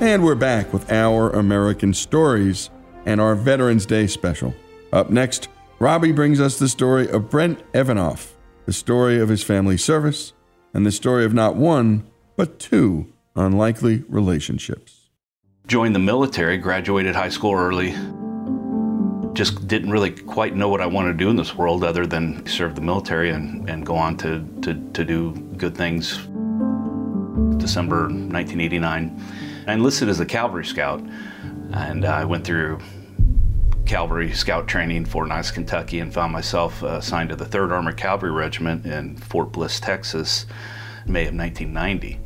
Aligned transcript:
And 0.00 0.24
we're 0.24 0.34
back 0.34 0.72
with 0.72 0.90
our 0.90 1.28
American 1.28 1.92
stories 1.92 2.70
and 3.04 3.20
our 3.20 3.34
Veterans 3.34 3.84
Day 3.84 4.06
special. 4.06 4.54
Up 4.94 5.10
next, 5.10 5.48
Robbie 5.78 6.12
brings 6.12 6.40
us 6.40 6.58
the 6.58 6.70
story 6.70 7.06
of 7.10 7.28
Brent 7.28 7.60
Evanoff, 7.74 8.32
the 8.64 8.72
story 8.72 9.20
of 9.20 9.28
his 9.28 9.42
family 9.42 9.76
service, 9.76 10.32
and 10.72 10.86
the 10.86 10.90
story 10.90 11.26
of 11.26 11.34
not 11.34 11.54
one, 11.54 12.10
but 12.34 12.58
two 12.58 13.12
unlikely 13.36 14.02
relationships. 14.08 15.10
Joined 15.66 15.94
the 15.94 15.98
military, 15.98 16.56
graduated 16.56 17.14
high 17.14 17.28
school 17.28 17.52
early. 17.52 17.90
Just 19.34 19.68
didn't 19.68 19.90
really 19.90 20.12
quite 20.12 20.56
know 20.56 20.70
what 20.70 20.80
I 20.80 20.86
wanted 20.86 21.12
to 21.12 21.18
do 21.18 21.28
in 21.28 21.36
this 21.36 21.54
world 21.54 21.84
other 21.84 22.06
than 22.06 22.46
serve 22.46 22.74
the 22.74 22.80
military 22.80 23.28
and, 23.28 23.68
and 23.68 23.84
go 23.84 23.96
on 23.96 24.16
to, 24.16 24.48
to, 24.62 24.72
to 24.92 25.04
do 25.04 25.32
good 25.58 25.76
things. 25.76 26.16
December 27.58 28.04
1989. 28.04 29.49
I 29.70 29.74
enlisted 29.74 30.08
as 30.08 30.18
a 30.18 30.26
cavalry 30.26 30.64
scout, 30.64 31.00
and 31.72 32.04
I 32.04 32.24
went 32.24 32.44
through 32.44 32.80
cavalry 33.86 34.32
scout 34.32 34.66
training 34.66 34.96
in 34.96 35.04
Fort 35.04 35.28
Knox, 35.28 35.52
Kentucky, 35.52 36.00
and 36.00 36.12
found 36.12 36.32
myself 36.32 36.82
uh, 36.82 36.96
assigned 36.96 37.28
to 37.28 37.36
the 37.36 37.44
3rd 37.44 37.70
Armored 37.70 37.96
Cavalry 37.96 38.32
Regiment 38.32 38.84
in 38.84 39.16
Fort 39.16 39.52
Bliss, 39.52 39.78
Texas, 39.78 40.46
May 41.06 41.28
of 41.28 41.36
1990. 41.36 42.18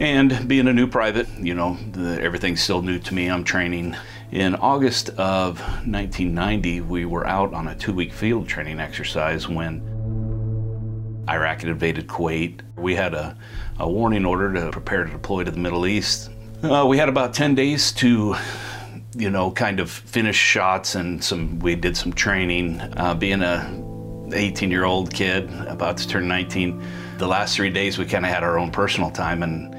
And 0.00 0.46
being 0.46 0.68
a 0.68 0.74
new 0.74 0.86
private, 0.86 1.30
you 1.38 1.54
know, 1.54 1.78
the, 1.92 2.20
everything's 2.20 2.60
still 2.60 2.82
new 2.82 2.98
to 2.98 3.14
me. 3.14 3.30
I'm 3.30 3.44
training. 3.44 3.96
In 4.30 4.54
August 4.54 5.08
of 5.16 5.60
1990, 5.60 6.82
we 6.82 7.06
were 7.06 7.26
out 7.26 7.54
on 7.54 7.68
a 7.68 7.74
two 7.74 7.94
week 7.94 8.12
field 8.12 8.46
training 8.46 8.80
exercise 8.80 9.48
when 9.48 9.80
Iraq 11.26 11.60
had 11.60 11.70
invaded 11.70 12.06
Kuwait. 12.06 12.60
We 12.76 12.94
had 12.94 13.14
a, 13.14 13.36
a 13.78 13.88
warning 13.88 14.24
order 14.24 14.52
to 14.52 14.70
prepare 14.70 15.04
to 15.04 15.10
deploy 15.10 15.44
to 15.44 15.50
the 15.50 15.58
Middle 15.58 15.86
East. 15.86 16.30
Uh, 16.64 16.86
we 16.86 16.96
had 16.96 17.10
about 17.10 17.34
10 17.34 17.54
days 17.54 17.92
to, 17.92 18.34
you 19.14 19.28
know, 19.28 19.50
kind 19.50 19.80
of 19.80 19.90
finish 19.90 20.36
shots 20.36 20.94
and 20.94 21.22
some, 21.22 21.58
we 21.58 21.74
did 21.74 21.94
some 21.94 22.10
training. 22.10 22.80
Uh, 22.96 23.14
being 23.14 23.42
a 23.42 23.68
18 24.32 24.70
year 24.70 24.84
old 24.84 25.12
kid 25.12 25.52
about 25.66 25.98
to 25.98 26.08
turn 26.08 26.26
19, 26.26 26.82
the 27.18 27.26
last 27.26 27.54
three 27.54 27.68
days 27.68 27.98
we 27.98 28.06
kind 28.06 28.24
of 28.24 28.32
had 28.32 28.42
our 28.42 28.58
own 28.58 28.70
personal 28.70 29.10
time 29.10 29.42
and 29.42 29.74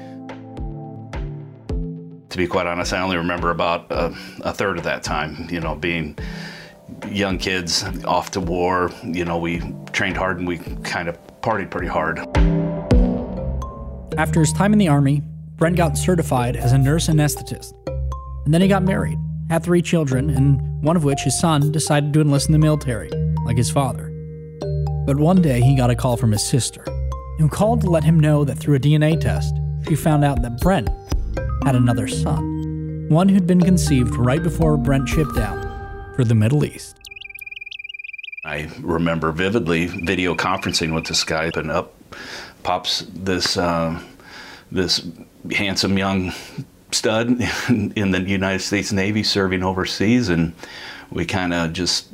to 2.30 2.36
be 2.36 2.46
quite 2.46 2.68
honest, 2.68 2.92
I 2.92 3.00
only 3.00 3.16
remember 3.16 3.50
about 3.50 3.90
a, 3.90 4.16
a 4.42 4.52
third 4.52 4.78
of 4.78 4.84
that 4.84 5.02
time, 5.02 5.48
you 5.50 5.58
know, 5.58 5.74
being 5.74 6.16
young 7.08 7.36
kids 7.36 7.82
off 8.04 8.30
to 8.32 8.40
war. 8.40 8.92
You 9.02 9.24
know, 9.24 9.38
we 9.38 9.60
trained 9.90 10.16
hard 10.16 10.38
and 10.38 10.46
we 10.46 10.58
kind 10.84 11.08
of 11.08 11.18
partied 11.40 11.68
pretty 11.68 11.88
hard. 11.88 12.20
After 14.16 14.38
his 14.38 14.52
time 14.52 14.72
in 14.72 14.78
the 14.78 14.86
Army, 14.86 15.22
Brent 15.56 15.76
got 15.76 15.96
certified 15.96 16.54
as 16.54 16.72
a 16.72 16.78
nurse 16.78 17.08
anesthetist. 17.08 17.72
And 18.44 18.52
then 18.52 18.60
he 18.60 18.68
got 18.68 18.82
married, 18.82 19.18
had 19.48 19.64
three 19.64 19.80
children, 19.80 20.28
and 20.28 20.60
one 20.82 20.96
of 20.96 21.04
which, 21.04 21.22
his 21.22 21.38
son, 21.38 21.72
decided 21.72 22.12
to 22.12 22.20
enlist 22.20 22.48
in 22.48 22.52
the 22.52 22.58
military, 22.58 23.08
like 23.46 23.56
his 23.56 23.70
father. 23.70 24.12
But 25.06 25.16
one 25.16 25.40
day 25.40 25.62
he 25.62 25.74
got 25.74 25.88
a 25.88 25.94
call 25.94 26.18
from 26.18 26.32
his 26.32 26.46
sister. 26.46 26.84
who 27.38 27.48
called 27.48 27.80
to 27.82 27.90
let 27.90 28.04
him 28.04 28.20
know 28.20 28.44
that 28.44 28.58
through 28.58 28.76
a 28.76 28.78
DNA 28.78 29.18
test, 29.18 29.54
she 29.88 29.94
found 29.94 30.24
out 30.24 30.42
that 30.42 30.60
Brent 30.60 30.90
had 31.64 31.74
another 31.74 32.06
son, 32.06 33.06
one 33.08 33.28
who'd 33.28 33.46
been 33.46 33.62
conceived 33.62 34.14
right 34.16 34.42
before 34.42 34.76
Brent 34.76 35.08
shipped 35.08 35.38
out 35.38 36.14
for 36.16 36.24
the 36.24 36.34
Middle 36.34 36.66
East. 36.66 36.98
I 38.44 38.70
remember 38.80 39.32
vividly 39.32 39.86
video 39.86 40.34
conferencing 40.34 40.94
with 40.94 41.06
this 41.06 41.24
guy, 41.24 41.50
and 41.54 41.70
up 41.70 41.94
pops 42.62 43.06
this 43.08 43.56
uh, 43.56 43.98
this 44.70 45.06
handsome 45.52 45.98
young 45.98 46.32
stud 46.92 47.28
in 47.68 48.10
the 48.10 48.20
United 48.20 48.60
States 48.60 48.92
Navy 48.92 49.22
serving 49.22 49.62
overseas, 49.62 50.28
and 50.28 50.54
we 51.10 51.24
kind 51.24 51.54
of 51.54 51.72
just 51.72 52.08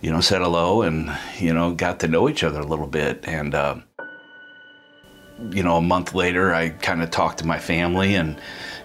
you 0.00 0.10
know 0.10 0.20
said 0.20 0.40
hello 0.40 0.82
and 0.82 1.16
you 1.38 1.52
know 1.52 1.72
got 1.72 2.00
to 2.00 2.08
know 2.08 2.28
each 2.28 2.44
other 2.44 2.60
a 2.60 2.66
little 2.66 2.86
bit, 2.86 3.24
and 3.26 3.54
uh, 3.54 3.76
you 5.50 5.62
know 5.62 5.76
a 5.76 5.82
month 5.82 6.14
later 6.14 6.54
I 6.54 6.70
kind 6.70 7.02
of 7.02 7.10
talked 7.10 7.38
to 7.38 7.46
my 7.46 7.58
family 7.58 8.14
and 8.14 8.40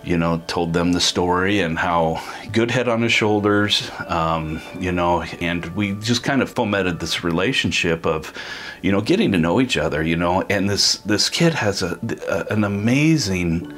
you 0.05 0.17
know, 0.17 0.41
told 0.45 0.71
them 0.71 0.93
the 0.93 1.01
story 1.01 1.61
and 1.61 1.79
how 1.79 2.21
good 2.51 2.69
head 2.69 2.87
on 2.87 3.01
his 3.01 3.11
shoulders, 3.11 3.89
um, 4.07 4.61
you 4.79 4.91
know, 4.91 5.23
and 5.41 5.65
we 5.75 5.93
just 5.93 6.23
kind 6.23 6.43
of 6.43 6.49
fomented 6.49 6.99
this 6.99 7.23
relationship 7.23 8.05
of, 8.05 8.31
you 8.83 8.91
know, 8.91 9.01
getting 9.01 9.31
to 9.31 9.37
know 9.39 9.59
each 9.59 9.77
other, 9.77 10.03
you 10.03 10.15
know, 10.15 10.43
and 10.43 10.69
this 10.69 10.97
this 10.99 11.27
kid 11.27 11.53
has 11.53 11.81
a, 11.81 11.99
a 12.29 12.53
an 12.53 12.63
amazing 12.63 13.73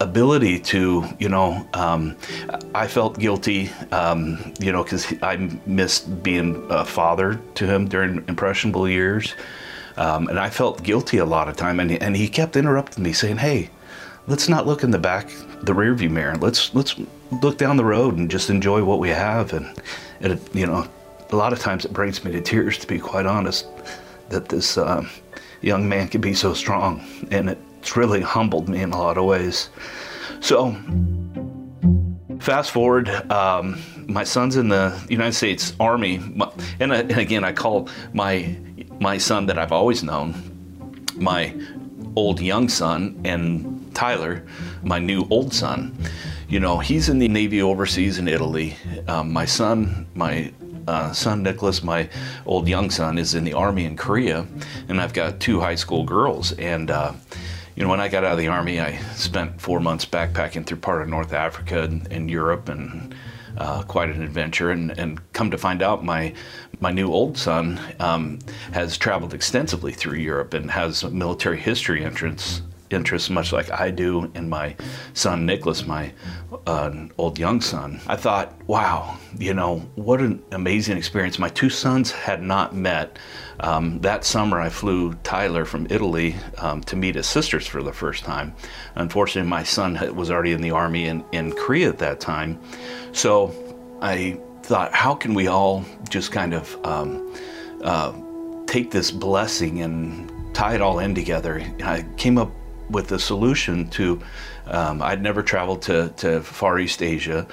ability 0.00 0.58
to, 0.58 1.04
you 1.18 1.28
know, 1.28 1.66
um, 1.74 2.16
I 2.74 2.86
felt 2.88 3.18
guilty, 3.18 3.70
um, 3.92 4.54
you 4.58 4.72
know, 4.72 4.82
because 4.82 5.12
I 5.22 5.36
missed 5.66 6.22
being 6.22 6.66
a 6.70 6.84
father 6.84 7.38
to 7.56 7.66
him 7.66 7.88
during 7.88 8.24
impressionable 8.26 8.88
years. 8.88 9.34
Um, 9.96 10.28
and 10.28 10.38
I 10.38 10.50
felt 10.50 10.82
guilty 10.82 11.18
a 11.18 11.24
lot 11.24 11.48
of 11.48 11.56
time, 11.56 11.80
and, 11.80 11.90
and 12.02 12.16
he 12.16 12.28
kept 12.28 12.56
interrupting 12.56 13.02
me, 13.02 13.12
saying, 13.12 13.38
"Hey, 13.38 13.70
let's 14.26 14.48
not 14.48 14.66
look 14.66 14.82
in 14.82 14.90
the 14.90 14.98
back, 14.98 15.28
the 15.62 15.72
rearview 15.72 16.10
mirror. 16.10 16.36
Let's 16.36 16.74
let's 16.74 16.96
look 17.42 17.58
down 17.58 17.76
the 17.76 17.84
road 17.84 18.16
and 18.16 18.30
just 18.30 18.50
enjoy 18.50 18.84
what 18.84 18.98
we 18.98 19.08
have. 19.08 19.52
And, 19.52 19.66
and 20.20 20.34
it, 20.34 20.54
you 20.54 20.66
know, 20.66 20.86
a 21.30 21.36
lot 21.36 21.52
of 21.52 21.58
times 21.58 21.84
it 21.84 21.92
brings 21.92 22.24
me 22.24 22.32
to 22.32 22.40
tears, 22.40 22.78
to 22.78 22.86
be 22.86 22.98
quite 22.98 23.26
honest, 23.26 23.66
that 24.28 24.48
this 24.48 24.76
uh, 24.76 25.06
young 25.62 25.88
man 25.88 26.08
can 26.08 26.20
be 26.20 26.34
so 26.34 26.54
strong, 26.54 27.04
and 27.30 27.50
it's 27.50 27.96
really 27.96 28.20
humbled 28.20 28.68
me 28.68 28.82
in 28.82 28.92
a 28.92 28.98
lot 28.98 29.18
of 29.18 29.24
ways. 29.24 29.70
So, 30.40 30.76
fast 32.40 32.70
forward. 32.70 33.08
Um, 33.30 33.80
my 34.08 34.24
son's 34.24 34.56
in 34.56 34.68
the 34.68 35.00
United 35.08 35.34
States 35.34 35.74
Army, 35.78 36.16
and, 36.80 36.92
and 36.92 37.12
again, 37.12 37.44
I 37.44 37.52
call 37.52 37.88
my 38.12 38.56
my 39.02 39.18
son 39.18 39.46
that 39.46 39.58
I've 39.58 39.72
always 39.72 40.02
known 40.04 40.32
my 41.16 41.54
old 42.14 42.40
young 42.40 42.68
son, 42.68 43.20
and 43.24 43.94
Tyler, 43.94 44.46
my 44.82 44.98
new 44.98 45.26
old 45.28 45.52
son, 45.52 45.94
you 46.48 46.60
know, 46.60 46.78
he's 46.78 47.08
in 47.08 47.18
the 47.18 47.28
Navy 47.28 47.60
overseas 47.60 48.18
in 48.18 48.28
Italy. 48.28 48.76
Um, 49.08 49.32
my 49.32 49.44
son, 49.44 50.06
my 50.14 50.52
uh, 50.86 51.12
son 51.12 51.42
Nicholas, 51.42 51.82
my 51.82 52.08
old 52.46 52.68
young 52.68 52.90
son, 52.90 53.18
is 53.18 53.34
in 53.34 53.44
the 53.44 53.54
Army 53.54 53.84
in 53.84 53.96
Korea, 53.96 54.46
and 54.88 55.00
I've 55.00 55.12
got 55.12 55.40
two 55.40 55.60
high 55.60 55.74
school 55.74 56.04
girls. 56.04 56.52
And, 56.52 56.90
uh, 56.90 57.12
you 57.74 57.82
know, 57.82 57.88
when 57.88 58.00
I 58.00 58.08
got 58.08 58.24
out 58.24 58.32
of 58.32 58.38
the 58.38 58.48
Army, 58.48 58.80
I 58.80 58.98
spent 59.14 59.60
four 59.60 59.80
months 59.80 60.04
backpacking 60.04 60.66
through 60.66 60.78
part 60.78 61.02
of 61.02 61.08
North 61.08 61.32
Africa 61.32 61.82
and, 61.82 62.06
and 62.12 62.30
Europe 62.30 62.68
and 62.68 63.14
uh, 63.56 63.82
quite 63.82 64.10
an 64.10 64.22
adventure. 64.22 64.70
And, 64.70 64.90
and, 64.98 65.20
come 65.32 65.50
to 65.50 65.58
find 65.58 65.82
out, 65.82 66.04
my 66.04 66.34
my 66.82 66.90
new 66.90 67.12
old 67.12 67.38
son 67.38 67.80
um, 68.00 68.40
has 68.72 68.98
traveled 68.98 69.32
extensively 69.32 69.92
through 69.92 70.18
Europe 70.18 70.52
and 70.52 70.68
has 70.68 71.04
military 71.04 71.56
history 71.56 72.04
entrance 72.04 72.60
interests, 72.90 73.30
much 73.30 73.52
like 73.52 73.70
I 73.70 73.90
do 73.90 74.30
in 74.34 74.48
my 74.48 74.74
son 75.14 75.46
Nicholas, 75.46 75.86
my 75.86 76.12
uh, 76.66 76.92
old 77.18 77.38
young 77.38 77.60
son. 77.60 78.00
I 78.08 78.16
thought, 78.16 78.52
wow, 78.66 79.16
you 79.38 79.54
know, 79.54 79.78
what 79.94 80.20
an 80.20 80.42
amazing 80.50 80.98
experience. 80.98 81.38
My 81.38 81.48
two 81.48 81.70
sons 81.70 82.10
had 82.10 82.42
not 82.42 82.74
met. 82.74 83.16
Um, 83.60 84.00
that 84.00 84.24
summer, 84.24 84.60
I 84.60 84.68
flew 84.68 85.14
Tyler 85.22 85.64
from 85.64 85.86
Italy 85.88 86.34
um, 86.58 86.82
to 86.82 86.96
meet 86.96 87.14
his 87.14 87.28
sisters 87.28 87.66
for 87.66 87.82
the 87.82 87.92
first 87.92 88.24
time. 88.24 88.54
Unfortunately, 88.96 89.48
my 89.48 89.62
son 89.62 90.14
was 90.16 90.32
already 90.32 90.52
in 90.52 90.60
the 90.60 90.72
army 90.72 91.06
in, 91.06 91.24
in 91.30 91.52
Korea 91.52 91.88
at 91.88 91.98
that 91.98 92.18
time. 92.18 92.60
So 93.12 93.54
I 94.02 94.40
thought, 94.62 94.92
how 94.94 95.14
can 95.14 95.34
we 95.34 95.48
all 95.48 95.84
just 96.08 96.32
kind 96.32 96.54
of 96.54 96.86
um, 96.86 97.34
uh, 97.82 98.12
take 98.66 98.90
this 98.90 99.10
blessing 99.10 99.82
and 99.82 100.54
tie 100.54 100.74
it 100.74 100.80
all 100.80 101.00
in 101.00 101.14
together? 101.14 101.62
I 101.84 102.04
came 102.16 102.38
up 102.38 102.50
with 102.90 103.12
a 103.12 103.18
solution 103.18 103.88
to, 103.90 104.20
um, 104.66 105.02
I'd 105.02 105.22
never 105.22 105.42
traveled 105.42 105.82
to, 105.82 106.12
to 106.18 106.42
Far 106.42 106.78
East 106.78 107.02
Asia. 107.02 107.46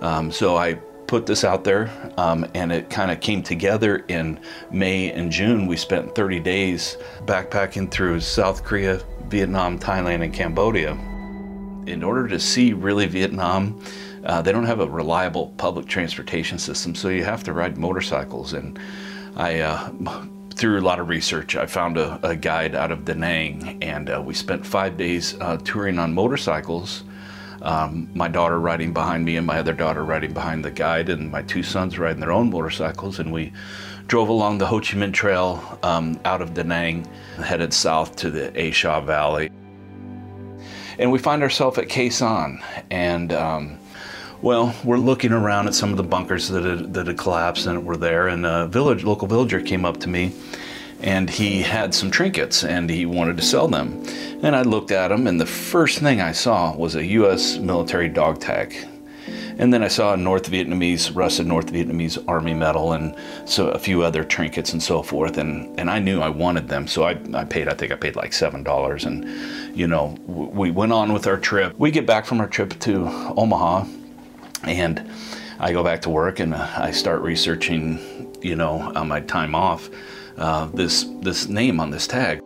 Um, 0.00 0.32
so 0.32 0.56
I 0.56 0.74
put 1.06 1.26
this 1.26 1.42
out 1.42 1.64
there 1.64 1.90
um, 2.18 2.46
and 2.54 2.70
it 2.70 2.90
kind 2.90 3.10
of 3.10 3.20
came 3.20 3.42
together 3.42 4.04
in 4.08 4.38
May 4.70 5.10
and 5.10 5.32
June. 5.32 5.66
We 5.66 5.76
spent 5.76 6.14
30 6.14 6.40
days 6.40 6.96
backpacking 7.24 7.90
through 7.90 8.20
South 8.20 8.62
Korea, 8.62 9.00
Vietnam, 9.28 9.78
Thailand, 9.78 10.22
and 10.22 10.32
Cambodia. 10.32 10.92
In 11.86 12.02
order 12.02 12.28
to 12.28 12.38
see 12.38 12.74
really 12.74 13.06
Vietnam, 13.06 13.82
uh, 14.28 14.42
they 14.42 14.52
don't 14.52 14.66
have 14.66 14.80
a 14.80 14.86
reliable 14.86 15.48
public 15.56 15.86
transportation 15.86 16.58
system, 16.58 16.94
so 16.94 17.08
you 17.08 17.24
have 17.24 17.42
to 17.44 17.52
ride 17.52 17.78
motorcycles. 17.78 18.52
And 18.52 18.78
I 19.36 19.60
uh, 19.60 19.90
through 20.54 20.80
a 20.80 20.82
lot 20.82 20.98
of 20.98 21.08
research, 21.08 21.56
I 21.56 21.66
found 21.66 21.96
a, 21.96 22.18
a 22.26 22.36
guide 22.36 22.74
out 22.74 22.90
of 22.90 23.04
Da 23.04 23.14
Nang, 23.14 23.82
and 23.82 24.10
uh, 24.10 24.20
we 24.20 24.34
spent 24.34 24.66
five 24.66 24.96
days 24.96 25.36
uh, 25.40 25.56
touring 25.58 25.98
on 25.98 26.12
motorcycles. 26.12 27.04
Um, 27.62 28.08
my 28.14 28.28
daughter 28.28 28.60
riding 28.60 28.92
behind 28.92 29.24
me, 29.24 29.36
and 29.36 29.46
my 29.46 29.58
other 29.58 29.72
daughter 29.72 30.04
riding 30.04 30.32
behind 30.32 30.64
the 30.64 30.70
guide, 30.70 31.08
and 31.08 31.30
my 31.30 31.42
two 31.42 31.62
sons 31.62 31.98
riding 31.98 32.20
their 32.20 32.32
own 32.32 32.50
motorcycles. 32.50 33.20
And 33.20 33.32
we 33.32 33.52
drove 34.08 34.28
along 34.28 34.58
the 34.58 34.66
Ho 34.66 34.78
Chi 34.78 34.96
Minh 34.96 35.12
Trail 35.12 35.78
um, 35.82 36.20
out 36.24 36.42
of 36.42 36.54
Da 36.54 36.64
Nang, 36.64 37.06
headed 37.36 37.72
south 37.72 38.16
to 38.16 38.30
the 38.30 38.60
A 38.60 38.72
Shau 38.72 39.00
Valley. 39.00 39.50
And 40.98 41.12
we 41.12 41.18
find 41.18 41.42
ourselves 41.42 41.78
at 41.78 41.88
Sanh, 41.88 42.60
and 42.90 43.32
um, 43.32 43.77
well, 44.40 44.74
we're 44.84 44.98
looking 44.98 45.32
around 45.32 45.66
at 45.66 45.74
some 45.74 45.90
of 45.90 45.96
the 45.96 46.02
bunkers 46.02 46.48
that 46.48 46.64
had, 46.64 46.94
that 46.94 47.06
had 47.08 47.18
collapsed 47.18 47.66
and 47.66 47.84
were 47.84 47.96
there, 47.96 48.28
and 48.28 48.46
a 48.46 48.66
village, 48.66 49.04
local 49.04 49.26
villager 49.26 49.60
came 49.60 49.84
up 49.84 49.98
to 50.00 50.08
me, 50.08 50.32
and 51.00 51.28
he 51.28 51.62
had 51.62 51.92
some 51.92 52.10
trinkets, 52.10 52.64
and 52.64 52.88
he 52.88 53.04
wanted 53.04 53.36
to 53.36 53.42
sell 53.42 53.66
them. 53.66 54.04
And 54.42 54.54
I 54.54 54.62
looked 54.62 54.92
at 54.92 55.08
them, 55.08 55.26
and 55.26 55.40
the 55.40 55.46
first 55.46 55.98
thing 55.98 56.20
I 56.20 56.32
saw 56.32 56.76
was 56.76 56.94
a 56.94 57.04
U.S. 57.04 57.58
military 57.58 58.08
dog 58.08 58.40
tag. 58.40 58.74
And 59.58 59.74
then 59.74 59.82
I 59.82 59.88
saw 59.88 60.14
a 60.14 60.16
North 60.16 60.48
Vietnamese, 60.48 61.14
rusted 61.16 61.48
North 61.48 61.72
Vietnamese 61.72 62.22
Army 62.28 62.54
medal 62.54 62.92
and 62.92 63.16
so 63.44 63.70
a 63.70 63.78
few 63.78 64.04
other 64.04 64.22
trinkets 64.22 64.72
and 64.72 64.80
so 64.80 65.02
forth. 65.02 65.36
And, 65.36 65.76
and 65.80 65.90
I 65.90 65.98
knew 65.98 66.20
I 66.20 66.28
wanted 66.28 66.68
them. 66.68 66.86
So 66.86 67.02
I, 67.02 67.18
I 67.34 67.44
paid, 67.44 67.66
I 67.66 67.74
think 67.74 67.90
I 67.90 67.96
paid 67.96 68.14
like 68.14 68.30
$7. 68.30 69.04
And, 69.04 69.76
you 69.76 69.88
know, 69.88 70.16
we 70.28 70.70
went 70.70 70.92
on 70.92 71.12
with 71.12 71.26
our 71.26 71.36
trip. 71.36 71.76
We 71.76 71.90
get 71.90 72.06
back 72.06 72.24
from 72.24 72.40
our 72.40 72.46
trip 72.46 72.78
to 72.78 73.08
Omaha 73.36 73.84
and 74.64 75.10
I 75.60 75.72
go 75.72 75.82
back 75.82 76.02
to 76.02 76.10
work 76.10 76.40
and 76.40 76.54
uh, 76.54 76.68
I 76.76 76.90
start 76.90 77.22
researching, 77.22 78.32
you 78.40 78.56
know, 78.56 78.92
on 78.94 79.08
my 79.08 79.20
time 79.20 79.54
off, 79.54 79.90
uh, 80.36 80.66
this 80.66 81.04
this 81.20 81.48
name 81.48 81.80
on 81.80 81.90
this 81.90 82.06
tag. 82.06 82.40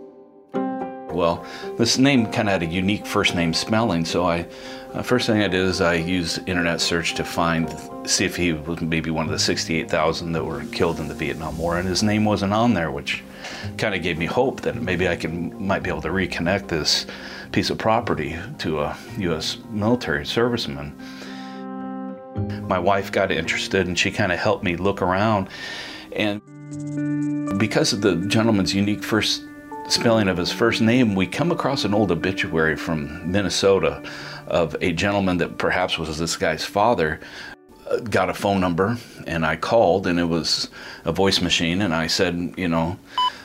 Well, 0.54 1.44
this 1.76 1.98
name 1.98 2.24
kind 2.26 2.48
of 2.48 2.52
had 2.52 2.62
a 2.62 2.66
unique 2.66 3.06
first 3.06 3.34
name 3.34 3.52
spelling, 3.52 4.06
so 4.06 4.26
I 4.26 4.46
uh, 4.94 5.02
first 5.02 5.26
thing 5.26 5.42
I 5.42 5.48
did 5.48 5.60
is 5.60 5.82
I 5.82 5.94
used 5.94 6.48
internet 6.48 6.80
search 6.80 7.14
to 7.14 7.24
find 7.24 7.68
see 8.08 8.24
if 8.24 8.34
he 8.34 8.54
was 8.54 8.80
maybe 8.80 9.10
one 9.10 9.26
of 9.26 9.32
the 9.32 9.38
68,000 9.38 10.32
that 10.32 10.44
were 10.44 10.64
killed 10.72 11.00
in 11.00 11.08
the 11.08 11.14
Vietnam 11.14 11.58
War, 11.58 11.76
and 11.76 11.86
his 11.86 12.02
name 12.02 12.24
wasn't 12.24 12.54
on 12.54 12.72
there, 12.72 12.90
which 12.90 13.22
kind 13.76 13.94
of 13.94 14.02
gave 14.02 14.16
me 14.16 14.26
hope 14.26 14.62
that 14.62 14.76
maybe 14.76 15.06
I 15.06 15.16
can 15.16 15.66
might 15.66 15.82
be 15.82 15.90
able 15.90 16.02
to 16.02 16.08
reconnect 16.08 16.68
this 16.68 17.06
piece 17.52 17.68
of 17.68 17.76
property 17.76 18.38
to 18.58 18.80
a 18.80 18.96
U.S. 19.18 19.58
military 19.70 20.24
serviceman 20.24 20.92
my 22.68 22.78
wife 22.78 23.12
got 23.12 23.30
interested 23.30 23.86
and 23.86 23.98
she 23.98 24.10
kind 24.10 24.32
of 24.32 24.38
helped 24.38 24.64
me 24.64 24.76
look 24.76 25.02
around. 25.02 25.48
And 26.12 26.40
because 27.58 27.92
of 27.92 28.00
the 28.00 28.16
gentleman's 28.28 28.74
unique 28.74 29.02
first 29.02 29.42
spelling 29.88 30.28
of 30.28 30.36
his 30.36 30.52
first 30.52 30.80
name, 30.80 31.14
we 31.14 31.26
come 31.26 31.52
across 31.52 31.84
an 31.84 31.94
old 31.94 32.10
obituary 32.10 32.76
from 32.76 33.30
Minnesota 33.30 34.02
of 34.46 34.76
a 34.80 34.92
gentleman 34.92 35.38
that 35.38 35.58
perhaps 35.58 35.98
was 35.98 36.18
this 36.18 36.36
guy's 36.36 36.64
father. 36.64 37.20
Uh, 37.88 37.98
got 37.98 38.30
a 38.30 38.34
phone 38.34 38.60
number 38.60 38.96
and 39.26 39.44
I 39.44 39.56
called, 39.56 40.06
and 40.06 40.18
it 40.18 40.24
was 40.24 40.70
a 41.04 41.12
voice 41.12 41.40
machine. 41.40 41.82
And 41.82 41.94
I 41.94 42.06
said, 42.06 42.54
you 42.56 42.68
know, 42.68 42.98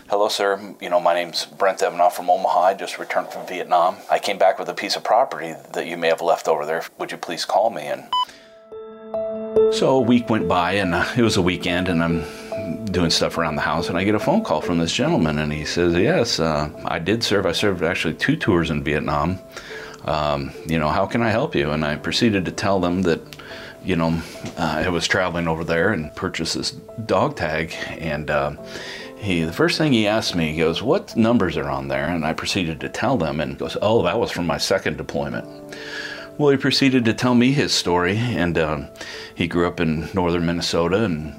Hello, 0.09 0.29
sir. 0.29 0.73
You 0.79 0.89
know, 0.89 1.01
my 1.01 1.13
name's 1.13 1.45
Brent 1.45 1.79
Evanoff 1.79 2.13
from 2.13 2.29
Omaha. 2.29 2.61
I 2.61 2.73
just 2.75 2.97
returned 2.97 3.27
from 3.27 3.45
Vietnam. 3.45 3.97
I 4.09 4.19
came 4.19 4.37
back 4.37 4.57
with 4.57 4.69
a 4.69 4.73
piece 4.73 4.95
of 4.95 5.03
property 5.03 5.53
that 5.73 5.85
you 5.85 5.97
may 5.97 6.07
have 6.07 6.21
left 6.21 6.47
over 6.47 6.65
there. 6.65 6.83
Would 6.97 7.11
you 7.11 7.17
please 7.17 7.43
call 7.43 7.69
me? 7.71 7.87
And 7.87 8.05
so 9.71 9.97
a 9.97 10.01
week 10.01 10.29
went 10.29 10.47
by, 10.47 10.73
and 10.73 10.93
uh, 10.93 11.05
it 11.15 11.21
was 11.21 11.37
a 11.37 11.41
weekend, 11.41 11.87
and 11.87 12.03
I'm 12.03 12.23
doing 12.85 13.09
stuff 13.09 13.37
around 13.37 13.55
the 13.55 13.61
house, 13.61 13.89
and 13.89 13.97
I 13.97 14.03
get 14.03 14.15
a 14.15 14.19
phone 14.19 14.43
call 14.43 14.61
from 14.61 14.77
this 14.79 14.93
gentleman, 14.93 15.37
and 15.37 15.51
he 15.51 15.65
says, 15.65 15.93
"Yes, 15.93 16.39
uh, 16.39 16.69
I 16.85 16.99
did 16.99 17.23
serve. 17.23 17.45
I 17.45 17.51
served 17.51 17.83
actually 17.83 18.15
two 18.15 18.35
tours 18.35 18.69
in 18.69 18.83
Vietnam. 18.83 19.39
Um, 20.05 20.51
you 20.65 20.79
know, 20.79 20.89
how 20.89 21.05
can 21.05 21.21
I 21.21 21.29
help 21.29 21.55
you?" 21.55 21.71
And 21.71 21.85
I 21.85 21.95
proceeded 21.95 22.45
to 22.45 22.51
tell 22.51 22.79
them 22.79 23.03
that, 23.03 23.21
you 23.83 23.95
know, 23.95 24.21
uh, 24.57 24.83
I 24.85 24.89
was 24.89 25.07
traveling 25.07 25.47
over 25.47 25.63
there 25.63 25.91
and 25.91 26.15
purchased 26.15 26.55
this 26.55 26.71
dog 26.71 27.35
tag, 27.35 27.73
and 27.99 28.29
uh, 28.29 28.51
he 29.17 29.43
the 29.43 29.53
first 29.53 29.77
thing 29.77 29.93
he 29.93 30.07
asked 30.07 30.35
me, 30.35 30.51
he 30.51 30.57
goes, 30.57 30.81
"What 30.81 31.15
numbers 31.15 31.57
are 31.57 31.69
on 31.69 31.87
there?" 31.87 32.05
And 32.05 32.25
I 32.25 32.33
proceeded 32.33 32.79
to 32.81 32.89
tell 32.89 33.17
them, 33.17 33.39
and 33.39 33.57
goes, 33.57 33.77
"Oh, 33.81 34.03
that 34.03 34.19
was 34.19 34.31
from 34.31 34.47
my 34.47 34.57
second 34.57 34.97
deployment." 34.97 35.47
Well, 36.37 36.49
he 36.51 36.57
proceeded 36.57 37.05
to 37.05 37.15
tell 37.15 37.33
me 37.33 37.51
his 37.51 37.73
story, 37.73 38.15
and 38.15 38.59
um, 38.59 38.87
he 39.33 39.47
grew 39.47 39.65
up 39.65 39.79
in 39.79 40.07
northern 40.13 40.45
Minnesota 40.45 41.03
and 41.03 41.33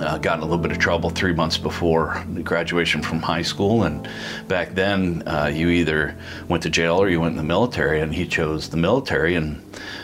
uh, 0.00 0.18
got 0.18 0.36
in 0.36 0.42
a 0.42 0.44
little 0.44 0.62
bit 0.62 0.70
of 0.70 0.78
trouble 0.78 1.10
three 1.10 1.32
months 1.32 1.58
before 1.58 2.24
graduation 2.44 3.02
from 3.02 3.20
high 3.20 3.42
school. 3.42 3.82
And 3.82 4.08
back 4.46 4.76
then, 4.76 5.26
uh, 5.26 5.50
you 5.52 5.70
either 5.70 6.16
went 6.46 6.62
to 6.62 6.70
jail 6.70 7.02
or 7.02 7.08
you 7.08 7.20
went 7.20 7.32
in 7.32 7.36
the 7.36 7.42
military. 7.42 8.00
And 8.00 8.14
he 8.14 8.26
chose 8.28 8.68
the 8.68 8.76
military 8.76 9.34
and 9.34 9.60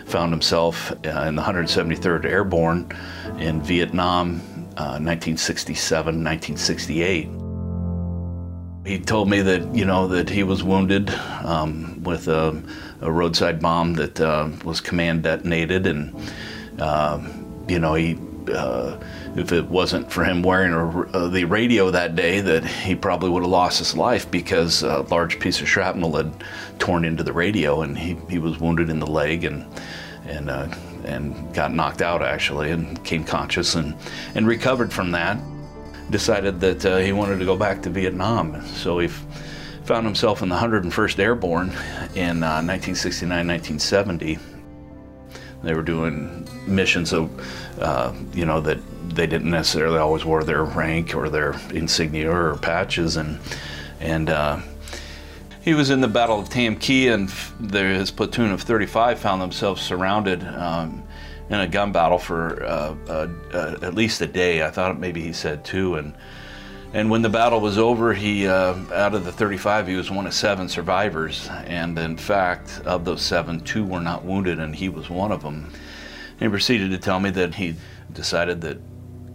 found 0.06 0.32
himself 0.32 0.90
uh, 0.90 1.26
in 1.28 1.36
the 1.36 1.42
173rd 1.42 2.24
Airborne 2.24 2.90
in 3.38 3.62
Vietnam, 3.62 4.40
1967, 4.74 6.06
uh, 6.06 6.18
1968. 6.18 7.43
He 8.84 8.98
told 8.98 9.30
me 9.30 9.40
that 9.40 9.74
you 9.74 9.86
know 9.86 10.08
that 10.08 10.28
he 10.28 10.42
was 10.42 10.62
wounded 10.62 11.10
um, 11.42 12.02
with 12.02 12.28
a, 12.28 12.62
a, 13.00 13.10
roadside 13.10 13.60
bomb 13.60 13.94
that 13.94 14.20
uh, 14.20 14.50
was 14.62 14.80
command 14.82 15.22
detonated, 15.22 15.86
and 15.86 16.14
uh, 16.78 17.18
you 17.66 17.78
know 17.78 17.94
he 17.94 18.18
uh, 18.52 18.98
if 19.36 19.52
it 19.52 19.64
wasn't 19.66 20.12
for 20.12 20.22
him 20.22 20.42
wearing 20.42 20.72
a, 20.72 21.00
uh, 21.16 21.28
the 21.28 21.44
radio 21.44 21.90
that 21.90 22.14
day, 22.14 22.40
that 22.40 22.64
he 22.64 22.94
probably 22.94 23.30
would 23.30 23.42
have 23.42 23.50
lost 23.50 23.78
his 23.78 23.96
life 23.96 24.30
because 24.30 24.82
a 24.82 25.00
large 25.02 25.40
piece 25.40 25.60
of 25.60 25.68
shrapnel 25.68 26.16
had 26.16 26.44
torn 26.78 27.06
into 27.06 27.22
the 27.22 27.32
radio, 27.32 27.80
and 27.82 27.96
he, 27.96 28.16
he 28.28 28.38
was 28.38 28.58
wounded 28.58 28.90
in 28.90 28.98
the 28.98 29.06
leg 29.06 29.44
and 29.44 29.66
and 30.26 30.50
uh, 30.50 30.68
and 31.04 31.54
got 31.54 31.72
knocked 31.72 32.02
out 32.02 32.22
actually, 32.22 32.70
and 32.70 33.02
came 33.04 33.24
conscious 33.24 33.74
and 33.74 33.96
and 34.34 34.46
recovered 34.46 34.92
from 34.92 35.10
that. 35.12 35.38
Decided 36.10 36.60
that 36.60 36.84
uh, 36.84 36.96
he 36.98 37.12
wanted 37.12 37.38
to 37.38 37.44
go 37.44 37.56
back 37.56 37.82
to 37.82 37.90
Vietnam, 37.90 38.64
so 38.66 38.98
he 38.98 39.08
found 39.84 40.06
himself 40.06 40.42
in 40.42 40.48
the 40.48 40.56
101st 40.56 41.18
Airborne 41.18 41.68
in 42.14 42.40
1969, 42.40 43.32
uh, 43.32 43.52
1970 43.52 44.38
they 45.64 45.74
were 45.74 45.82
doing 45.82 46.46
missions 46.66 47.12
of, 47.12 47.30
uh, 47.80 48.12
you 48.32 48.44
know, 48.44 48.60
that 48.60 48.78
they 49.08 49.26
didn't 49.26 49.50
necessarily 49.50 49.98
always 49.98 50.24
wear 50.24 50.44
their 50.44 50.64
rank 50.64 51.14
or 51.14 51.28
their 51.28 51.54
insignia 51.70 52.30
or 52.30 52.56
patches, 52.58 53.16
and 53.16 53.40
and 54.00 54.28
uh, 54.28 54.60
he 55.62 55.72
was 55.74 55.90
in 55.90 56.00
the 56.00 56.08
Battle 56.08 56.38
of 56.38 56.48
Tam 56.50 56.76
Kỳ, 56.76 57.08
and 57.08 57.28
there, 57.58 57.94
his 57.94 58.10
platoon 58.10 58.50
of 58.50 58.62
35 58.62 59.18
found 59.18 59.40
themselves 59.40 59.80
surrounded 59.80 60.44
um, 60.44 61.02
in 61.50 61.60
a 61.60 61.68
gun 61.68 61.92
battle 61.92 62.18
for 62.18 62.64
uh, 62.64 62.94
uh, 63.08 63.28
uh 63.52 63.76
at 63.82 63.94
least 63.94 64.20
a 64.20 64.26
day. 64.26 64.64
I 64.64 64.70
thought 64.70 64.98
maybe 64.98 65.20
he 65.20 65.32
said 65.32 65.64
two, 65.64 65.96
and 65.96 66.14
and 66.94 67.10
when 67.10 67.22
the 67.22 67.28
battle 67.28 67.60
was 67.60 67.76
over, 67.76 68.14
he, 68.14 68.46
uh, 68.46 68.76
out 68.94 69.14
of 69.14 69.24
the 69.24 69.32
35, 69.32 69.88
he 69.88 69.96
was 69.96 70.12
one 70.12 70.28
of 70.28 70.32
seven 70.32 70.68
survivors. 70.68 71.48
And 71.66 71.98
in 71.98 72.16
fact, 72.16 72.80
of 72.86 73.04
those 73.04 73.20
seven, 73.20 73.58
two 73.58 73.84
were 73.84 74.00
not 74.00 74.24
wounded, 74.24 74.60
and 74.60 74.72
he 74.72 74.88
was 74.88 75.10
one 75.10 75.32
of 75.32 75.42
them. 75.42 75.72
He 76.38 76.48
proceeded 76.48 76.92
to 76.92 76.98
tell 76.98 77.18
me 77.18 77.30
that 77.30 77.56
he 77.56 77.74
decided 78.12 78.60
that, 78.60 78.78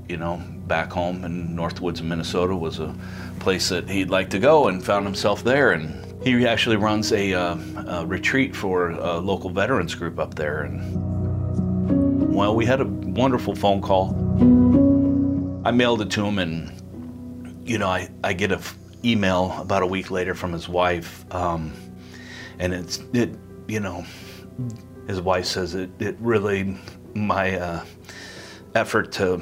you 0.08 0.16
know, 0.16 0.42
back 0.68 0.90
home 0.90 1.26
in 1.26 1.54
Northwoods, 1.54 2.02
Minnesota 2.02 2.56
was 2.56 2.80
a 2.80 2.96
place 3.42 3.68
that 3.68 3.90
he'd 3.90 4.10
like 4.10 4.30
to 4.30 4.40
go 4.40 4.70
and 4.70 4.82
found 4.82 5.06
himself 5.06 5.44
there. 5.44 5.74
And 5.74 6.26
he 6.26 6.48
actually 6.48 6.78
runs 6.78 7.12
a, 7.12 7.34
uh, 7.34 7.58
a 7.88 8.06
retreat 8.06 8.56
for 8.56 8.92
a 8.92 9.18
local 9.18 9.50
veterans 9.50 9.96
group 9.96 10.18
up 10.18 10.34
there. 10.34 10.62
And 10.62 11.19
well, 12.34 12.56
we 12.56 12.66
had 12.66 12.82
a 12.82 12.86
wonderful 12.86 13.56
phone 13.56 13.82
call. 13.82 14.16
I 15.66 15.72
mailed 15.72 16.02
it 16.02 16.12
to 16.12 16.26
him 16.26 16.40
and 16.40 16.80
you 17.70 17.78
know, 17.78 17.88
I, 17.88 18.10
I 18.24 18.34
get 18.34 18.52
an 18.52 18.62
email 19.06 19.56
about 19.60 19.84
a 19.84 19.86
week 19.86 20.10
later 20.10 20.34
from 20.34 20.52
his 20.52 20.68
wife, 20.68 21.24
um, 21.34 21.72
and 22.58 22.74
it's 22.74 22.98
it, 23.14 23.36
you 23.68 23.80
know, 23.80 24.04
his 25.08 25.22
wife 25.22 25.46
says 25.46 25.76
it 25.76 25.92
it 26.00 26.18
really 26.20 26.76
my 27.14 27.60
uh, 27.60 27.86
effort 28.74 29.12
to 29.14 29.40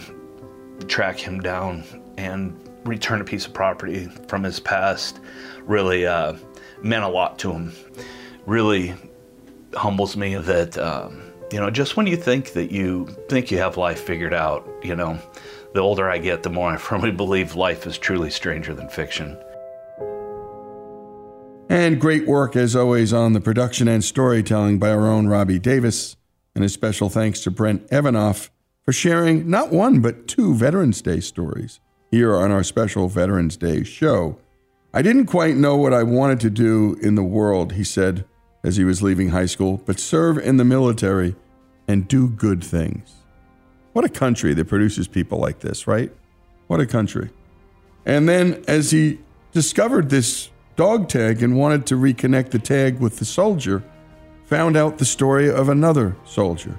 track 0.90 1.18
him 1.18 1.40
down 1.40 1.86
and 2.18 2.54
return 2.84 3.22
a 3.22 3.24
piece 3.24 3.46
of 3.46 3.54
property 3.54 4.08
from 4.28 4.44
his 4.44 4.60
past 4.60 5.22
really 5.64 6.06
uh, 6.06 6.34
meant 6.82 7.06
a 7.06 7.08
lot 7.08 7.40
to 7.40 7.52
him. 7.52 7.74
Really 8.46 8.94
humbles 9.74 10.18
me 10.18 10.36
that 10.36 10.78
um, 10.78 11.27
you 11.52 11.60
know 11.60 11.70
just 11.70 11.98
when 11.98 12.08
you 12.08 12.18
think 12.18 12.54
that 12.54 12.72
you 12.72 13.08
think 13.30 13.52
you 13.52 13.58
have 13.58 13.78
life 13.78 14.00
figured 14.00 14.34
out, 14.34 14.68
you 14.84 14.96
know 14.96 15.20
the 15.74 15.80
older 15.82 16.10
I 16.10 16.18
get, 16.18 16.44
the 16.44 16.50
more 16.50 16.72
I 16.72 16.78
firmly 16.78 17.12
believe 17.12 17.56
life 17.56 17.86
is 17.86 17.98
truly 17.98 18.30
stranger 18.30 18.74
than 18.74 18.90
fiction. 18.90 19.38
And 21.70 22.00
great 22.00 22.26
work, 22.26 22.56
as 22.56 22.76
always, 22.76 23.12
on 23.12 23.34
the 23.34 23.42
production 23.42 23.88
and 23.88 24.04
storytelling 24.04 24.80
by 24.80 24.90
our 24.90 25.06
own 25.06 25.28
Robbie 25.28 25.60
Davis. 25.60 26.16
And 26.56 26.64
a 26.64 26.70
special 26.70 27.10
thanks 27.10 27.42
to 27.42 27.52
Brent 27.52 27.88
Evanoff 27.90 28.50
for 28.84 28.94
sharing 28.94 29.50
not 29.50 29.72
one, 29.72 30.00
but 30.00 30.28
two 30.28 30.56
Veterans 30.56 31.02
Day 31.02 31.20
stories 31.20 31.80
here 32.10 32.36
on 32.36 32.52
our 32.52 32.64
special 32.64 33.10
Veterans 33.10 33.58
Day 33.58 33.84
show. 33.84 34.40
I 34.94 35.02
didn't 35.02 35.26
quite 35.28 35.58
know 35.58 35.76
what 35.76 35.94
I 35.94 36.04
wanted 36.04 36.40
to 36.40 36.50
do 36.50 36.98
in 37.02 37.16
the 37.16 37.24
world, 37.24 37.74
he 37.74 37.84
said 37.84 38.26
as 38.68 38.76
he 38.76 38.84
was 38.84 39.02
leaving 39.02 39.30
high 39.30 39.46
school, 39.46 39.82
but 39.86 39.98
serve 39.98 40.38
in 40.38 40.58
the 40.58 40.66
military 40.66 41.34
and 41.88 42.06
do 42.06 42.28
good 42.28 42.62
things. 42.62 43.14
What 43.94 44.04
a 44.04 44.10
country 44.10 44.54
that 44.54 44.66
produces 44.66 45.08
people 45.08 45.40
like 45.40 45.60
this, 45.60 45.88
right? 45.88 46.12
What 46.68 46.82
a 46.82 46.86
country. 46.86 47.30
And 48.06 48.28
then 48.28 48.66
as 48.68 48.92
he 48.92 49.20
discovered 49.54 50.10
this 50.10 50.50
dog 50.76 51.08
tag 51.08 51.42
and 51.42 51.58
wanted 51.58 51.86
to 51.86 51.96
reconnect 51.96 52.52
the 52.52 52.60
tag 52.60 53.00
with 53.00 53.20
the 53.20 53.26
soldier, 53.26 53.84
found 54.44 54.76
out 54.76 54.98
the 54.98 55.06
story 55.06 55.50
of 55.50 55.70
another 55.70 56.18
soldier 56.26 56.78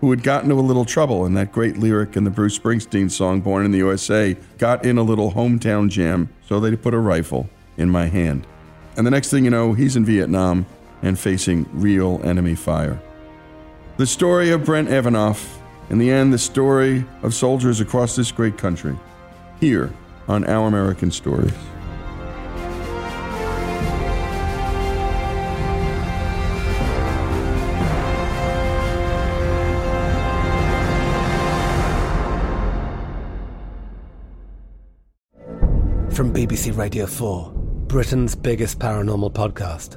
who 0.00 0.10
had 0.10 0.24
gotten 0.24 0.50
into 0.50 0.60
a 0.60 0.66
little 0.66 0.84
trouble 0.84 1.24
in 1.24 1.34
that 1.34 1.52
great 1.52 1.76
lyric 1.76 2.16
in 2.16 2.24
the 2.24 2.30
Bruce 2.30 2.58
Springsteen 2.58 3.08
song 3.08 3.40
Born 3.40 3.64
in 3.64 3.70
the 3.70 3.78
USA, 3.78 4.36
got 4.58 4.84
in 4.84 4.98
a 4.98 5.02
little 5.02 5.32
hometown 5.32 5.88
jam, 5.88 6.30
so 6.48 6.58
they 6.58 6.74
put 6.74 6.94
a 6.94 6.98
rifle 6.98 7.48
in 7.76 7.88
my 7.90 8.06
hand. 8.06 8.44
And 8.96 9.06
the 9.06 9.10
next 9.12 9.30
thing 9.30 9.44
you 9.44 9.50
know, 9.50 9.72
he's 9.72 9.94
in 9.94 10.04
Vietnam 10.04 10.66
and 11.02 11.18
facing 11.18 11.68
real 11.72 12.20
enemy 12.24 12.54
fire. 12.54 13.00
The 13.96 14.06
story 14.06 14.50
of 14.50 14.64
Brent 14.64 14.88
Evanoff 14.88 15.58
in 15.90 15.98
the 15.98 16.10
end, 16.10 16.32
the 16.32 16.38
story 16.38 17.04
of 17.22 17.34
soldiers 17.34 17.80
across 17.80 18.14
this 18.14 18.30
great 18.30 18.58
country, 18.58 18.96
here 19.58 19.92
on 20.28 20.44
Our 20.44 20.68
American 20.68 21.10
Stories. 21.10 21.52
From 36.12 36.34
BBC 36.34 36.76
Radio 36.76 37.06
4, 37.06 37.52
Britain's 37.86 38.34
biggest 38.34 38.80
paranormal 38.80 39.32
podcast 39.32 39.96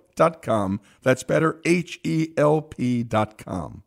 That's 1.03 1.23
better, 1.23 1.59
H 1.65 1.99
E 2.03 2.29
L 2.37 2.61
P.com. 2.61 3.83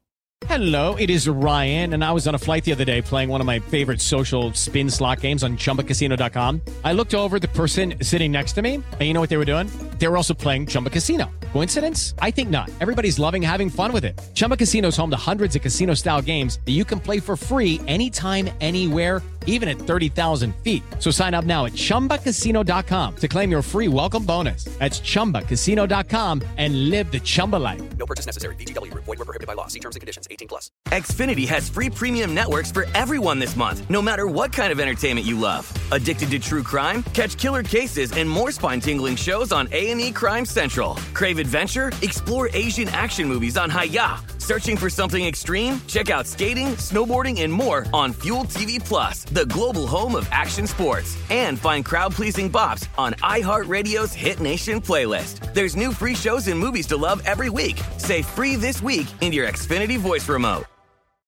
Hello, 0.47 0.95
it 0.97 1.09
is 1.09 1.27
Ryan, 1.27 1.95
and 1.95 2.05
I 2.05 2.13
was 2.13 2.29
on 2.29 2.35
a 2.35 2.39
flight 2.39 2.65
the 2.65 2.73
other 2.73 2.85
day 2.85 3.01
playing 3.01 3.31
one 3.31 3.41
of 3.41 3.47
my 3.47 3.61
favorite 3.61 4.01
social 4.01 4.53
spin 4.53 4.91
slot 4.91 5.21
games 5.21 5.43
on 5.43 5.57
chumbacasino.com. 5.57 6.61
I 6.85 6.93
looked 6.93 7.15
over 7.15 7.39
the 7.39 7.49
person 7.49 7.95
sitting 8.03 8.31
next 8.31 8.53
to 8.53 8.63
me, 8.63 8.75
and 8.75 9.01
you 9.01 9.15
know 9.15 9.21
what 9.21 9.31
they 9.31 9.39
were 9.39 9.47
doing? 9.47 9.69
They 10.05 10.09
were 10.09 10.19
also 10.19 10.35
playing 10.35 10.67
Chumba 10.67 10.91
Casino. 10.91 11.31
Coincidence? 11.53 12.13
I 12.19 12.31
think 12.31 12.51
not. 12.51 12.71
Everybody's 12.83 13.19
loving 13.19 13.41
having 13.41 13.71
fun 13.71 13.91
with 13.91 14.05
it. 14.05 14.21
Chumba 14.35 14.59
Casino 14.59 14.89
is 14.89 14.97
home 14.99 15.09
to 15.13 15.17
hundreds 15.17 15.57
of 15.57 15.63
casino 15.63 15.95
style 15.95 16.21
games 16.21 16.59
that 16.67 16.73
you 16.73 16.85
can 16.85 17.01
play 17.01 17.21
for 17.21 17.37
free 17.37 17.81
anytime, 17.87 18.51
anywhere 18.61 19.23
even 19.47 19.69
at 19.69 19.77
30,000 19.77 20.55
feet. 20.57 20.83
So 20.99 21.11
sign 21.11 21.33
up 21.35 21.45
now 21.45 21.65
at 21.65 21.73
ChumbaCasino.com 21.73 23.17
to 23.17 23.29
claim 23.29 23.51
your 23.51 23.63
free 23.63 23.89
welcome 23.89 24.25
bonus. 24.25 24.65
That's 24.79 25.01
ChumbaCasino.com 25.01 26.43
and 26.57 26.91
live 26.91 27.11
the 27.11 27.21
Chumba 27.21 27.57
life. 27.57 27.81
No 27.97 28.07
purchase 28.07 28.27
necessary. 28.27 28.57
VGW. 28.57 28.93
Void 28.95 29.19
were 29.19 29.25
prohibited 29.25 29.47
by 29.47 29.55
law. 29.55 29.69
See 29.69 29.81
terms 29.81 29.97
and 29.97 30.01
conditions. 30.01 30.29
18 30.31 30.49
plus. 30.49 30.71
Xfinity 30.89 31.49
has 31.49 31.69
free 31.69 31.91
premium 31.91 32.35
networks 32.35 32.71
for 32.71 32.87
everyone 32.95 33.39
this 33.39 33.57
month, 33.57 33.89
no 33.91 34.03
matter 34.03 34.27
what 34.27 34.53
kind 34.53 34.71
of 34.71 34.81
entertainment 34.81 35.27
you 35.27 35.39
love. 35.39 35.71
Addicted 35.91 36.31
to 36.31 36.39
true 36.39 36.63
crime? 36.63 37.03
Catch 37.15 37.37
killer 37.39 37.63
cases 37.63 38.13
and 38.13 38.29
more 38.29 38.51
spine-tingling 38.51 39.17
shows 39.17 39.53
on 39.53 39.67
A&E 39.95 40.13
Crime 40.13 40.45
Central. 40.45 40.95
Crave 41.15 41.39
adventure? 41.39 41.93
Explore 42.03 42.51
Asian 42.53 42.89
action 42.89 43.29
movies 43.29 43.57
on 43.57 43.71
Hi-YAH. 43.71 44.23
Searching 44.39 44.77
for 44.77 44.91
something 44.91 45.25
extreme? 45.25 45.81
Check 45.87 46.11
out 46.11 46.27
skating, 46.27 46.69
snowboarding, 46.77 47.41
and 47.41 47.53
more 47.53 47.87
on 47.93 48.13
Fuel 48.13 48.45
TV 48.45 48.79
Plus 48.85 49.25
the 49.25 49.47
global 49.47 49.87
home 49.87 50.15
of 50.15 50.29
action 50.31 50.67
sports, 50.67 51.17
and 51.31 51.59
find 51.59 51.85
crowd 51.85 52.13
pleasing 52.13 52.51
bops 52.53 52.87
on 52.99 53.15
iHeartRadio's 53.15 54.13
Hit 54.13 54.41
Nation 54.41 54.81
playlist. 54.81 55.55
There's 55.55 55.77
new 55.77 55.93
free 55.93 56.15
shows 56.15 56.49
and 56.49 56.59
movies 56.59 56.87
to 56.89 56.97
love 56.97 57.23
every 57.25 57.51
week. 57.51 57.81
Say 57.97 58.23
free 58.23 58.57
this 58.57 58.83
week 58.83 59.07
in 59.23 59.33
your 59.33 59.49
Xfinity 59.49 59.99
voice 59.99 60.29
remote. 60.29 60.74